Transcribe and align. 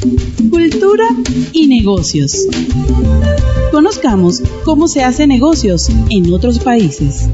Cultura 0.00 1.04
y 1.52 1.66
negocios. 1.66 2.46
Conozcamos 3.70 4.42
cómo 4.64 4.88
se 4.88 5.04
hace 5.04 5.26
negocios 5.26 5.90
en 6.08 6.32
otros 6.32 6.58
países. 6.58 7.28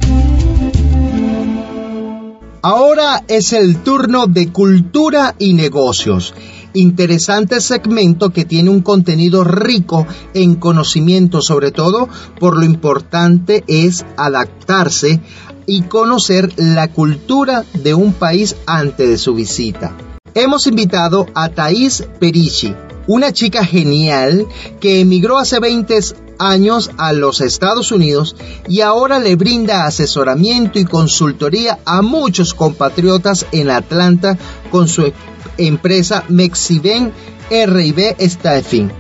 Ahora 2.63 3.23
es 3.29 3.53
el 3.53 3.77
turno 3.85 4.27
de 4.27 4.51
cultura 4.51 5.37
y 5.39 5.53
negocios. 5.53 6.35
Interesante 6.73 7.61
segmento 7.61 8.31
que 8.31 8.45
tiene 8.45 8.71
un 8.71 8.83
contenido 8.83 9.45
rico 9.45 10.05
en 10.35 10.57
conocimiento, 10.57 11.43
sobre 11.43 11.71
todo 11.71 12.09
por 12.41 12.59
lo 12.59 12.65
importante 12.65 13.63
es 13.69 14.05
adaptarse 14.17 15.21
y 15.67 15.83
conocer 15.83 16.53
la 16.57 16.89
cultura 16.89 17.65
de 17.75 17.95
un 17.95 18.13
país 18.13 18.57
antes 18.67 19.09
de 19.09 19.19
su 19.19 19.35
visita. 19.35 19.97
Hemos 20.39 20.67
invitado 20.67 21.27
a 21.33 21.49
Thais 21.49 22.07
Perici, 22.21 22.75
una 23.07 23.33
chica 23.33 23.65
genial 23.65 24.47
que 24.81 25.01
emigró 25.01 25.39
hace 25.39 25.61
20 25.61 25.99
años 26.39 26.91
a 26.99 27.15
los 27.15 27.41
Estados 27.41 27.91
Unidos 27.91 28.37
y 28.69 28.83
ahora 28.83 29.19
le 29.19 29.35
brinda 29.37 29.87
asesoramiento 29.87 30.79
y 30.79 30.85
consultoría 30.85 31.79
a 31.87 32.03
muchos 32.03 32.53
compatriotas 32.53 33.47
en 33.51 33.71
Atlanta 33.71 34.37
con 34.71 34.89
su 34.89 35.11
empresa 35.57 36.23
Mexiven 36.29 37.15
RB 37.51 38.17
Staffing. 38.21 38.91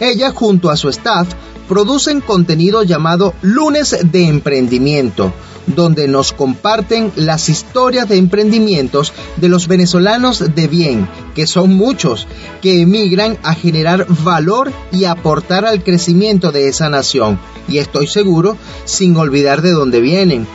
Ella 0.00 0.30
junto 0.30 0.70
a 0.70 0.78
su 0.78 0.88
staff 0.88 1.28
producen 1.68 2.22
contenido 2.22 2.84
llamado 2.84 3.34
Lunes 3.42 3.98
de 4.10 4.28
Emprendimiento, 4.28 5.30
donde 5.66 6.08
nos 6.08 6.32
comparten 6.32 7.12
las 7.16 7.48
historias 7.48 8.08
de 8.08 8.16
emprendimientos 8.16 9.12
de 9.36 9.48
los 9.48 9.68
venezolanos 9.68 10.54
de 10.54 10.68
bien, 10.68 11.08
que 11.34 11.46
son 11.46 11.74
muchos, 11.74 12.26
que 12.60 12.82
emigran 12.82 13.38
a 13.42 13.54
generar 13.54 14.06
valor 14.24 14.72
y 14.92 15.04
aportar 15.04 15.64
al 15.64 15.82
crecimiento 15.82 16.52
de 16.52 16.68
esa 16.68 16.88
nación, 16.88 17.38
y 17.68 17.78
estoy 17.78 18.06
seguro 18.06 18.56
sin 18.84 19.16
olvidar 19.16 19.62
de 19.62 19.72
dónde 19.72 20.00
vienen. 20.00 20.46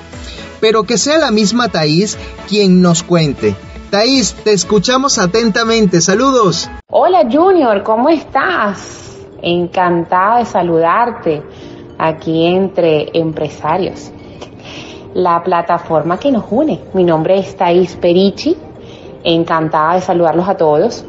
Pero 0.60 0.84
que 0.84 0.98
sea 0.98 1.18
la 1.18 1.32
misma 1.32 1.70
Thaís 1.70 2.18
quien 2.48 2.82
nos 2.82 3.04
cuente. 3.04 3.56
Thaís, 3.90 4.34
te 4.34 4.54
escuchamos 4.54 5.18
atentamente. 5.18 6.02
Saludos. 6.02 6.70
Hola 6.92 7.28
Junior, 7.32 7.82
¿cómo 7.84 8.10
estás? 8.10 9.18
Encantada 9.42 10.40
de 10.40 10.46
saludarte 10.46 11.42
aquí 11.98 12.46
entre 12.46 13.10
empresarios. 13.18 14.12
La 15.14 15.42
plataforma 15.44 16.20
que 16.20 16.32
nos 16.32 16.46
une. 16.52 16.80
Mi 16.94 17.04
nombre 17.04 17.38
es 17.40 17.56
Thais 17.56 17.96
Perici. 17.96 18.56
Encantada 19.24 19.96
de 19.96 20.02
saludarlos 20.02 20.48
a 20.48 20.56
todos. 20.56 21.06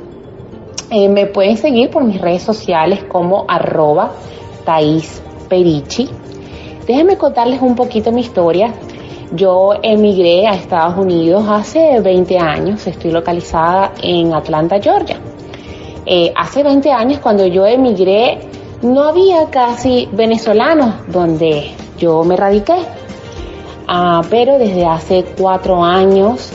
Eh, 0.90 1.08
me 1.08 1.26
pueden 1.26 1.56
seguir 1.56 1.90
por 1.90 2.02
mis 2.02 2.20
redes 2.20 2.42
sociales 2.42 3.04
como 3.04 3.44
arroba 3.46 4.10
Thais. 4.64 5.22
Déjenme 6.86 7.16
contarles 7.16 7.60
un 7.60 7.74
poquito 7.74 8.12
mi 8.12 8.20
historia. 8.20 8.72
Yo 9.32 9.74
emigré 9.82 10.46
a 10.46 10.52
Estados 10.52 10.96
Unidos 10.96 11.44
hace 11.48 12.00
20 12.00 12.38
años. 12.38 12.86
Estoy 12.86 13.10
localizada 13.10 13.92
en 14.00 14.32
Atlanta, 14.32 14.80
Georgia. 14.80 15.16
Eh, 16.06 16.32
hace 16.36 16.62
20 16.62 16.92
años 16.92 17.18
cuando 17.18 17.46
yo 17.46 17.66
emigré 17.66 18.38
no 18.82 19.02
había 19.02 19.46
casi 19.50 20.08
venezolanos 20.12 20.94
donde 21.08 21.72
yo 21.98 22.22
me 22.24 22.36
radiqué. 22.36 22.74
Ah, 23.92 24.22
pero 24.30 24.56
desde 24.56 24.86
hace 24.86 25.24
cuatro 25.36 25.82
años 25.82 26.52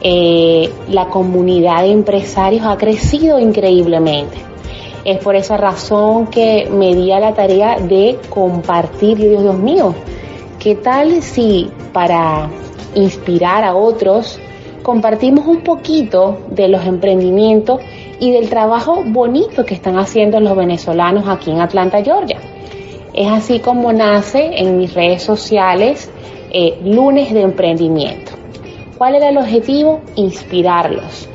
eh, 0.00 0.72
la 0.88 1.10
comunidad 1.10 1.82
de 1.82 1.90
empresarios 1.90 2.64
ha 2.64 2.78
crecido 2.78 3.38
increíblemente. 3.38 4.38
Es 5.04 5.18
por 5.18 5.36
esa 5.36 5.58
razón 5.58 6.28
que 6.28 6.66
me 6.72 6.94
di 6.94 7.12
a 7.12 7.20
la 7.20 7.34
tarea 7.34 7.78
de 7.78 8.18
compartir, 8.30 9.18
Dios, 9.18 9.42
Dios 9.42 9.58
mío, 9.58 9.94
¿qué 10.58 10.76
tal 10.76 11.20
si 11.20 11.70
para 11.92 12.48
inspirar 12.94 13.64
a 13.64 13.74
otros 13.74 14.40
compartimos 14.82 15.46
un 15.46 15.60
poquito 15.60 16.38
de 16.48 16.68
los 16.68 16.86
emprendimientos 16.86 17.82
y 18.18 18.32
del 18.32 18.48
trabajo 18.48 19.04
bonito 19.04 19.66
que 19.66 19.74
están 19.74 19.98
haciendo 19.98 20.40
los 20.40 20.56
venezolanos 20.56 21.28
aquí 21.28 21.50
en 21.50 21.60
Atlanta, 21.60 22.02
Georgia. 22.02 22.38
Es 23.12 23.28
así 23.30 23.60
como 23.60 23.92
nace 23.92 24.58
en 24.58 24.78
mis 24.78 24.94
redes 24.94 25.22
sociales 25.22 26.10
eh, 26.50 26.78
Lunes 26.84 27.32
de 27.32 27.42
Emprendimiento. 27.42 28.32
¿Cuál 28.96 29.14
era 29.16 29.28
el 29.28 29.38
objetivo? 29.38 30.00
Inspirarlos. 30.16 31.28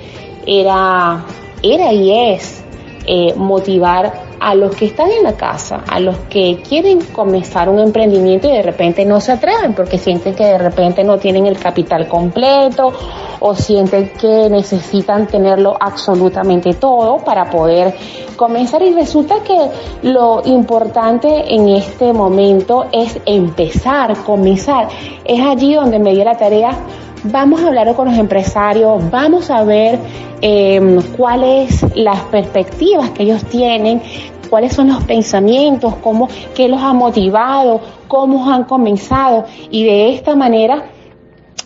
Era, 0.46 1.26
era 1.62 1.94
y 1.94 2.34
es 2.34 2.64
eh, 3.06 3.34
motivar 3.36 4.23
a 4.40 4.56
los 4.56 4.76
que 4.76 4.86
están 4.86 5.12
en 5.12 5.24
la 5.24 5.34
casa, 5.34 5.84
a 5.88 6.00
los 6.00 6.18
que 6.30 6.62
quieren 6.68 7.02
comenzar 7.06 7.70
un 7.70 7.80
emprendimiento 7.80 8.48
y 8.48 8.52
de 8.52 8.62
repente 8.62 9.06
no 9.06 9.20
se 9.22 9.32
atreven 9.32 9.74
porque 9.74 9.98
sienten 9.98 10.36
que 10.36 10.46
de 10.46 10.58
repente 10.58 11.04
no 11.04 11.18
tienen 11.18 11.46
el 11.46 11.58
capital 11.58 12.08
completo 12.08 12.92
o 13.40 13.56
sienten 13.56 14.10
que 14.20 14.50
necesitan 14.50 15.28
tenerlo 15.28 15.76
absolutamente 15.80 16.74
todo 16.74 17.18
para 17.18 17.50
poder 17.50 17.94
comenzar 18.36 18.82
y 18.82 18.94
resulta 18.94 19.44
que 19.44 19.58
lo 20.04 20.42
importante 20.46 21.54
en 21.54 21.70
este 21.70 22.14
momento 22.14 22.86
es 22.92 23.20
empezar, 23.26 24.18
comenzar. 24.24 24.88
Es 25.24 25.42
allí 25.42 25.74
donde 25.74 26.00
me 26.00 26.14
dio 26.14 26.24
la 26.24 26.38
tarea 26.38 26.72
vamos 27.24 27.62
a 27.62 27.68
hablar 27.68 27.94
con 27.96 28.08
los 28.08 28.18
empresarios, 28.18 29.10
vamos 29.10 29.50
a 29.50 29.64
ver 29.64 30.00
eh, 30.42 31.00
cuáles 31.18 31.86
las 31.96 32.22
perspectivas 32.24 33.12
que 33.12 33.24
ellos 33.24 33.44
tienen 33.46 34.02
cuáles 34.54 34.74
son 34.74 34.90
los 34.90 35.04
pensamientos, 35.06 35.96
cómo, 35.96 36.30
qué 36.54 36.68
los 36.68 36.80
ha 36.80 36.94
motivado, 36.94 37.82
cómo 38.08 38.52
han 38.52 38.66
comenzado 38.66 39.46
y 39.72 39.84
de 39.84 40.14
esta 40.14 40.36
manera 40.36 40.92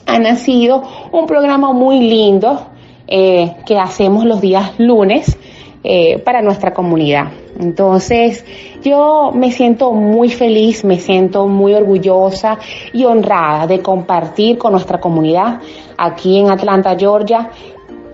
ha 0.06 0.20
nacido 0.20 0.84
un 1.12 1.28
programa 1.28 1.74
muy 1.74 2.00
lindo 2.00 2.68
eh, 3.06 3.58
que 3.66 3.78
hacemos 3.78 4.24
los 4.24 4.40
días 4.40 4.72
lunes 4.78 5.38
eh, 5.84 6.20
para 6.20 6.42
nuestra 6.42 6.74
comunidad. 6.74 7.28
Entonces, 7.60 8.46
yo 8.84 9.32
me 9.34 9.52
siento 9.52 9.92
muy 9.92 10.30
feliz, 10.30 10.84
me 10.86 11.00
siento 11.00 11.48
muy 11.48 11.74
orgullosa 11.74 12.60
y 12.94 13.06
honrada 13.06 13.66
de 13.66 13.82
compartir 13.82 14.58
con 14.58 14.74
nuestra 14.74 15.00
comunidad 15.00 15.60
aquí 15.98 16.38
en 16.38 16.52
Atlanta, 16.52 16.96
Georgia, 16.98 17.50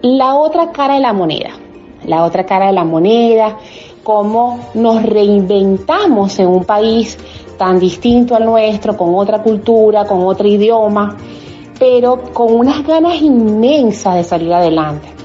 la 0.02 0.36
otra 0.36 0.72
cara 0.72 0.96
de 0.96 1.02
la 1.02 1.14
moneda. 1.14 1.52
La 2.06 2.24
otra 2.24 2.46
cara 2.46 2.68
de 2.68 2.74
la 2.74 2.84
moneda, 2.84 3.58
cómo 4.04 4.60
nos 4.74 5.04
reinventamos 5.04 6.38
en 6.40 6.48
un 6.48 6.66
país 6.66 7.18
tan 7.58 7.80
distinto 7.80 8.36
al 8.36 8.46
nuestro, 8.46 8.98
con 8.98 9.16
otra 9.16 9.42
cultura, 9.42 10.06
con 10.06 10.24
otro 10.24 10.48
idioma, 10.48 11.16
pero 11.80 12.22
con 12.34 12.54
unas 12.54 12.86
ganas 12.86 13.22
inmensas 13.22 14.16
de 14.16 14.24
salir 14.24 14.54
adelante. 14.54 15.23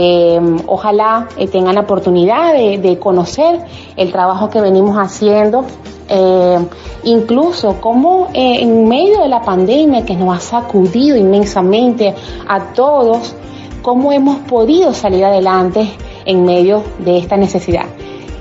Eh, 0.00 0.38
ojalá 0.68 1.26
eh, 1.36 1.48
tengan 1.48 1.74
la 1.74 1.80
oportunidad 1.80 2.54
de, 2.54 2.98
conocer 3.00 3.58
el 3.96 4.12
trabajo 4.12 4.48
que 4.48 4.60
venimos 4.60 4.96
haciendo, 4.96 5.64
eh, 6.08 6.58
incluso 7.02 7.80
como 7.80 8.28
en 8.32 8.86
medio 8.86 9.22
de 9.22 9.28
la 9.28 9.42
pandemia 9.42 10.04
que 10.04 10.14
nos 10.14 10.36
ha 10.36 10.40
sacudido 10.40 11.16
inmensamente 11.16 12.14
a 12.46 12.72
todos, 12.74 13.34
cómo 13.82 14.12
hemos 14.12 14.36
podido 14.46 14.94
salir 14.94 15.24
adelante 15.24 15.90
en 16.24 16.44
medio 16.44 16.84
de 17.00 17.18
esta 17.18 17.36
necesidad. 17.36 17.86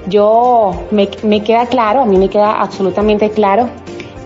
Yo 0.08 0.74
me, 0.92 1.10
me 1.24 1.42
queda 1.42 1.66
claro, 1.66 2.02
a 2.02 2.06
mí 2.06 2.20
me 2.20 2.30
queda 2.30 2.62
absolutamente 2.62 3.32
claro 3.32 3.68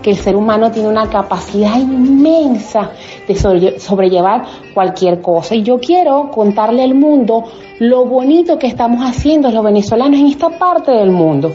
que 0.02 0.10
el 0.10 0.16
ser 0.16 0.36
humano 0.36 0.70
tiene 0.70 0.88
una 0.88 1.08
capacidad 1.08 1.78
inmensa 1.78 2.90
de 3.26 3.78
sobrellevar 3.78 4.44
cualquier 4.74 5.20
cosa. 5.20 5.54
Y 5.54 5.62
yo 5.62 5.78
quiero 5.78 6.30
contarle 6.30 6.82
al 6.82 6.94
mundo 6.94 7.44
lo 7.78 8.04
bonito 8.04 8.58
que 8.58 8.66
estamos 8.66 9.04
haciendo 9.04 9.50
los 9.50 9.64
venezolanos 9.64 10.20
en 10.20 10.26
esta 10.26 10.50
parte 10.50 10.90
del 10.90 11.10
mundo. 11.10 11.52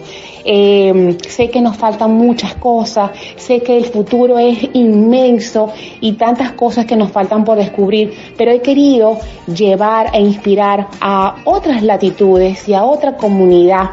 Eh, 0.49 1.17
sé 1.27 1.49
que 1.49 1.59
nos 1.59 1.75
faltan 1.75 2.13
muchas 2.13 2.55
cosas, 2.55 3.11
sé 3.35 3.59
que 3.59 3.77
el 3.77 3.83
futuro 3.83 4.39
es 4.39 4.57
inmenso 4.73 5.73
y 5.99 6.13
tantas 6.13 6.53
cosas 6.53 6.85
que 6.85 6.95
nos 6.95 7.11
faltan 7.11 7.43
por 7.43 7.57
descubrir, 7.57 8.13
pero 8.37 8.51
he 8.51 8.61
querido 8.61 9.17
llevar 9.53 10.11
e 10.13 10.21
inspirar 10.21 10.87
a 11.01 11.35
otras 11.43 11.83
latitudes 11.83 12.65
y 12.69 12.73
a 12.73 12.85
otra 12.85 13.17
comunidad 13.17 13.89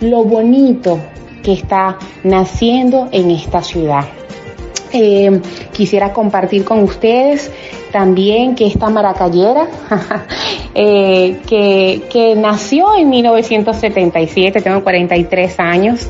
lo 0.00 0.24
bonito 0.24 0.98
que 1.44 1.52
está 1.52 1.98
naciendo 2.24 3.08
en 3.12 3.30
esta 3.30 3.62
ciudad. 3.62 4.04
Eh, 4.96 5.40
quisiera 5.72 6.12
compartir 6.12 6.64
con 6.64 6.80
ustedes 6.84 7.50
también 7.90 8.54
que 8.54 8.66
esta 8.66 8.88
maracayera, 8.90 9.66
eh, 10.74 11.40
que, 11.46 12.34
nació 12.36 12.96
en 12.96 13.10
1977, 13.10 14.60
tengo 14.62 14.84
43 14.84 15.58
años, 15.58 16.08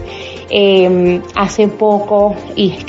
eh, 0.51 1.21
hace 1.35 1.69
poco 1.69 2.37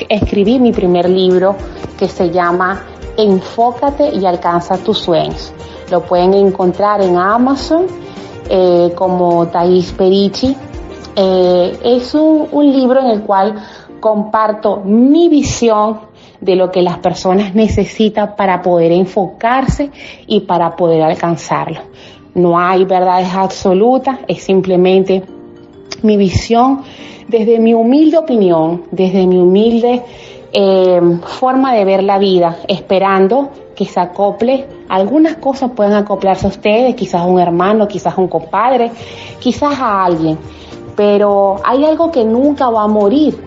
escribí 0.09 0.59
mi 0.59 0.73
primer 0.73 1.09
libro 1.09 1.55
que 1.97 2.09
se 2.09 2.29
llama 2.29 2.83
Enfócate 3.17 4.09
y 4.13 4.25
alcanza 4.25 4.77
tus 4.77 4.99
sueños. 4.99 5.53
Lo 5.89 6.01
pueden 6.01 6.33
encontrar 6.33 7.01
en 7.01 7.15
Amazon 7.15 7.87
como 8.95 9.47
Thais 9.47 9.93
Perici. 9.93 10.55
Eh, 11.15 11.79
es 11.83 12.13
un, 12.13 12.49
libro 12.73 12.99
en 12.99 13.07
el 13.07 13.21
cual 13.21 13.55
comparto 13.99 14.81
mi 14.83 15.29
visión 15.29 15.99
de 16.41 16.55
lo 16.55 16.71
que 16.71 16.81
las 16.81 16.97
personas 16.99 17.55
necesitan 17.55 18.35
para 18.35 18.61
poder 18.61 18.91
enfocarse 18.91 19.91
y 20.27 20.41
para 20.41 20.75
poder 20.75 21.01
alcanzarlo. 21.01 21.79
No 22.33 22.59
hay 22.59 22.83
verdades 22.83 23.33
absolutas, 23.33 24.19
es 24.27 24.43
simplemente 24.43 25.23
mi 26.03 26.17
visión 26.17 26.81
desde 27.27 27.59
mi 27.59 27.73
humilde 27.73 28.17
opinión, 28.17 28.83
desde 28.91 29.25
mi 29.25 29.37
humilde 29.37 30.03
eh, 30.51 31.01
forma 31.39 31.73
de 31.73 31.85
ver 31.85 32.03
la 32.03 32.19
vida, 32.19 32.57
esperando 32.67 33.49
que 33.75 33.85
se 33.85 33.99
acople, 33.99 34.65
algunas 34.89 35.35
cosas 35.35 35.71
pueden 35.71 35.93
acoplarse 35.93 36.45
a 36.45 36.49
ustedes, 36.49 36.95
quizás 36.95 37.21
a 37.21 37.25
un 37.25 37.39
hermano, 37.39 37.87
quizás 37.87 38.17
a 38.17 38.21
un 38.21 38.27
compadre, 38.27 38.91
quizás 39.39 39.79
a 39.79 40.05
alguien, 40.05 40.37
pero 40.95 41.57
hay 41.63 41.85
algo 41.85 42.11
que 42.11 42.23
nunca 42.23 42.69
va 42.69 42.83
a 42.83 42.87
morir, 42.87 43.37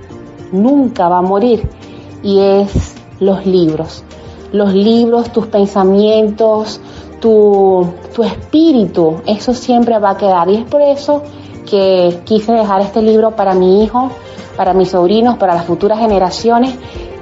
nunca 0.53 1.09
va 1.09 1.19
a 1.19 1.23
morir, 1.23 1.69
y 2.23 2.41
es 2.41 2.95
los 3.21 3.47
libros. 3.47 4.05
Los 4.53 4.73
libros, 4.73 5.31
tus 5.31 5.47
pensamientos, 5.47 6.81
tu, 7.21 7.87
tu 8.15 8.23
espíritu, 8.23 9.17
eso 9.27 9.53
siempre 9.53 9.99
va 9.99 10.11
a 10.11 10.17
quedar. 10.17 10.49
Y 10.49 10.57
es 10.57 10.65
por 10.65 10.81
eso 10.81 11.23
que 11.69 12.21
quise 12.25 12.53
dejar 12.53 12.81
este 12.81 13.03
libro 13.03 13.33
para 13.33 13.55
mi 13.55 13.85
hijo, 13.85 14.11
para 14.57 14.73
mis 14.73 14.91
sobrinos, 14.91 15.37
para 15.37 15.55
las 15.55 15.65
futuras 15.67 15.99
generaciones 15.99 16.75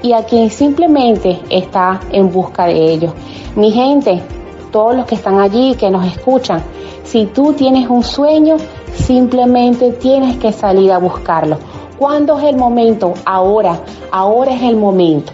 y 0.02 0.12
a 0.12 0.24
quien 0.24 0.50
simplemente 0.50 1.40
está 1.50 2.00
en 2.10 2.30
busca 2.30 2.66
de 2.66 2.92
ellos. 2.92 3.12
Mi 3.56 3.72
gente, 3.72 4.22
todos 4.70 4.94
los 4.94 5.06
que 5.06 5.16
están 5.16 5.40
allí, 5.40 5.74
que 5.74 5.90
nos 5.90 6.06
escuchan, 6.06 6.62
si 7.02 7.26
tú 7.26 7.52
tienes 7.54 7.88
un 7.88 8.02
sueño, 8.02 8.56
simplemente 8.96 9.92
tienes 9.92 10.36
que 10.38 10.52
salir 10.52 10.90
a 10.92 10.98
buscarlo. 10.98 11.58
¿Cuándo 11.98 12.38
es 12.38 12.44
el 12.44 12.56
momento? 12.56 13.14
Ahora, 13.24 13.80
ahora 14.10 14.52
es 14.52 14.62
el 14.62 14.76
momento. 14.76 15.32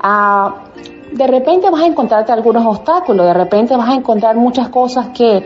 Ah, 0.00 0.64
de 1.12 1.26
repente 1.26 1.70
vas 1.70 1.82
a 1.82 1.86
encontrarte 1.86 2.32
algunos 2.32 2.64
obstáculos, 2.66 3.26
de 3.26 3.34
repente 3.34 3.76
vas 3.76 3.88
a 3.88 3.94
encontrar 3.94 4.36
muchas 4.36 4.68
cosas 4.68 5.08
que, 5.08 5.44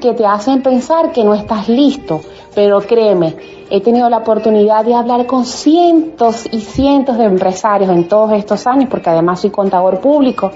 que 0.00 0.14
te 0.14 0.24
hacen 0.24 0.62
pensar 0.62 1.12
que 1.12 1.24
no 1.24 1.34
estás 1.34 1.68
listo, 1.68 2.20
pero 2.54 2.80
créeme, 2.80 3.36
he 3.68 3.80
tenido 3.80 4.08
la 4.08 4.18
oportunidad 4.18 4.84
de 4.84 4.94
hablar 4.94 5.26
con 5.26 5.44
cientos 5.44 6.46
y 6.50 6.60
cientos 6.60 7.18
de 7.18 7.24
empresarios 7.24 7.90
en 7.90 8.08
todos 8.08 8.32
estos 8.32 8.66
años, 8.66 8.88
porque 8.88 9.10
además 9.10 9.40
soy 9.40 9.50
contador 9.50 10.00
público, 10.00 10.52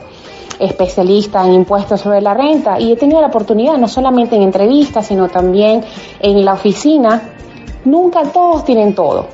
especialista 0.63 1.45
en 1.45 1.55
impuestos 1.55 2.01
sobre 2.01 2.21
la 2.21 2.35
renta, 2.35 2.79
y 2.79 2.93
he 2.93 2.97
tenido 2.97 3.21
la 3.21 3.27
oportunidad 3.27 3.77
no 3.79 3.89
solamente 3.89 4.37
en 4.37 4.43
entrevistas, 4.43 5.07
sino 5.07 5.29
también 5.29 5.85
en 6.21 6.45
la 6.45 6.55
oficina. 6.55 7.31
Nunca 7.85 8.23
todos 8.25 8.65
tienen 8.65 8.95
todo. 8.95 9.27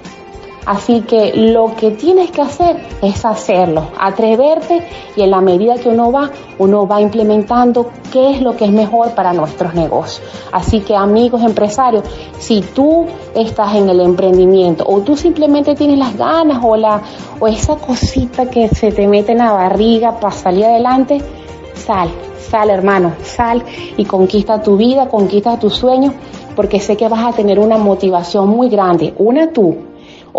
Así 0.69 1.01
que 1.01 1.33
lo 1.35 1.75
que 1.77 1.93
tienes 1.93 2.31
que 2.31 2.43
hacer 2.43 2.77
es 3.01 3.25
hacerlo, 3.25 3.89
atreverte 3.99 4.87
y 5.17 5.23
en 5.23 5.31
la 5.31 5.41
medida 5.41 5.77
que 5.77 5.89
uno 5.89 6.13
va, 6.13 6.31
uno 6.59 6.87
va 6.87 7.01
implementando 7.01 7.89
qué 8.13 8.33
es 8.33 8.43
lo 8.43 8.55
que 8.55 8.67
es 8.67 8.71
mejor 8.71 9.13
para 9.13 9.33
nuestros 9.33 9.73
negocios. 9.73 10.21
Así 10.53 10.81
que 10.81 10.95
amigos 10.95 11.43
empresarios, 11.43 12.05
si 12.39 12.61
tú 12.61 13.07
estás 13.35 13.77
en 13.77 13.89
el 13.89 13.99
emprendimiento 14.01 14.85
o 14.87 15.01
tú 15.01 15.17
simplemente 15.17 15.75
tienes 15.75 15.99
las 15.99 16.15
ganas 16.19 16.63
o, 16.63 16.77
la, 16.77 17.01
o 17.41 17.49
esa 17.49 17.77
cosita 17.77 18.51
que 18.51 18.69
se 18.69 18.93
te 18.93 19.09
mete 19.09 19.33
en 19.33 19.39
la 19.39 19.53
barriga 19.53 20.21
para 20.21 20.35
salir 20.35 20.67
adelante, 20.67 21.23
sal, 21.77 22.11
sal 22.51 22.69
hermano, 22.69 23.15
sal 23.23 23.65
y 23.97 24.05
conquista 24.05 24.63
tu 24.63 24.77
vida, 24.77 25.09
conquista 25.09 25.59
tus 25.59 25.77
sueños, 25.77 26.13
porque 26.55 26.79
sé 26.79 26.95
que 26.95 27.09
vas 27.09 27.25
a 27.25 27.35
tener 27.35 27.59
una 27.59 27.79
motivación 27.79 28.51
muy 28.51 28.69
grande, 28.69 29.15
una 29.17 29.51
tú 29.51 29.88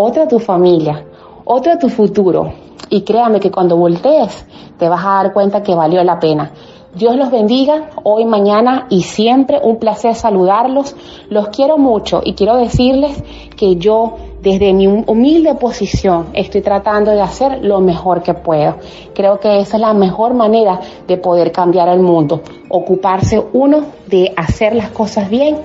otra 0.01 0.29
tu 0.29 0.39
familia, 0.39 1.03
otro 1.43 1.77
tu 1.77 1.89
futuro. 1.89 2.53
Y 2.89 3.01
créame 3.01 3.41
que 3.41 3.51
cuando 3.51 3.75
voltees 3.75 4.45
te 4.77 4.87
vas 4.87 5.03
a 5.03 5.23
dar 5.23 5.33
cuenta 5.33 5.61
que 5.61 5.75
valió 5.75 6.01
la 6.05 6.19
pena. 6.19 6.51
Dios 6.95 7.17
los 7.17 7.29
bendiga 7.29 7.89
hoy, 8.03 8.23
mañana 8.23 8.87
y 8.89 9.01
siempre. 9.03 9.59
Un 9.61 9.75
placer 9.75 10.15
saludarlos. 10.15 10.95
Los 11.29 11.49
quiero 11.49 11.77
mucho 11.77 12.21
y 12.23 12.33
quiero 12.33 12.55
decirles 12.55 13.21
que 13.57 13.75
yo 13.75 14.15
desde 14.41 14.73
mi 14.73 14.87
humilde 14.87 15.53
posición 15.55 16.27
estoy 16.31 16.61
tratando 16.61 17.11
de 17.11 17.21
hacer 17.21 17.59
lo 17.61 17.81
mejor 17.81 18.23
que 18.23 18.33
puedo. 18.33 18.77
Creo 19.13 19.39
que 19.39 19.59
esa 19.59 19.75
es 19.75 19.81
la 19.81 19.93
mejor 19.93 20.33
manera 20.33 20.79
de 21.07 21.17
poder 21.17 21.51
cambiar 21.51 21.89
el 21.89 21.99
mundo. 21.99 22.41
Ocuparse 22.69 23.43
uno 23.51 23.83
de 24.07 24.33
hacer 24.37 24.75
las 24.75 24.91
cosas 24.91 25.29
bien 25.29 25.57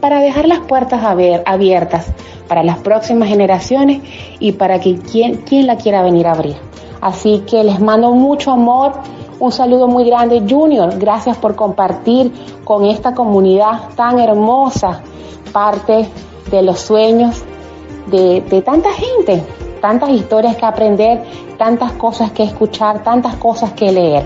para 0.00 0.20
dejar 0.20 0.46
las 0.46 0.60
puertas 0.60 1.02
abiertas 1.04 2.12
para 2.48 2.64
las 2.64 2.78
próximas 2.78 3.28
generaciones 3.28 4.00
y 4.40 4.52
para 4.52 4.80
que 4.80 4.98
quien, 4.98 5.42
quien 5.42 5.66
la 5.66 5.76
quiera 5.76 6.02
venir 6.02 6.26
a 6.26 6.32
abrir. 6.32 6.56
Así 7.00 7.44
que 7.46 7.62
les 7.62 7.78
mando 7.78 8.12
mucho 8.12 8.50
amor, 8.50 8.94
un 9.38 9.52
saludo 9.52 9.86
muy 9.86 10.04
grande 10.04 10.42
Junior, 10.48 10.98
gracias 10.98 11.36
por 11.36 11.54
compartir 11.54 12.32
con 12.64 12.86
esta 12.86 13.14
comunidad 13.14 13.90
tan 13.94 14.18
hermosa 14.18 15.02
parte 15.52 16.08
de 16.50 16.62
los 16.62 16.80
sueños 16.80 17.44
de, 18.06 18.62
tanta 18.64 18.90
gente, 18.92 19.44
tantas 19.80 20.08
historias 20.10 20.56
que 20.56 20.66
aprender, 20.66 21.22
tantas 21.56 21.92
cosas 21.92 22.32
que 22.32 22.42
escuchar, 22.42 23.04
tantas 23.04 23.36
cosas 23.36 23.72
que 23.74 23.92
leer. 23.92 24.24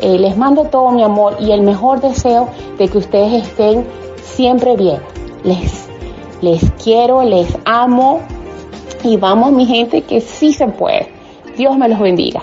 Eh, 0.00 0.18
les 0.18 0.36
mando 0.36 0.64
todo 0.64 0.90
mi 0.90 1.02
amor 1.02 1.36
y 1.40 1.52
el 1.52 1.62
mejor 1.62 2.00
deseo 2.00 2.48
de 2.76 2.88
que 2.88 2.98
ustedes 2.98 3.44
estén 3.44 3.86
siempre 4.26 4.76
bien. 4.76 5.00
Les 5.44 5.86
les 6.42 6.70
quiero, 6.72 7.22
les 7.22 7.48
amo 7.64 8.20
y 9.02 9.16
vamos 9.16 9.52
mi 9.52 9.66
gente 9.66 10.02
que 10.02 10.20
sí 10.20 10.52
se 10.52 10.68
puede. 10.68 11.08
Dios 11.56 11.76
me 11.78 11.88
los 11.88 11.98
bendiga. 11.98 12.42